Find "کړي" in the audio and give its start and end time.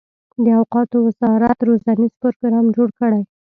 2.99-3.21